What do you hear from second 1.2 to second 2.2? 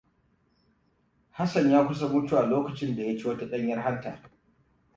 Hassan ya kusan